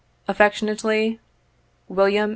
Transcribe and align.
Affectionately," 0.27 1.19
WM. 1.87 2.29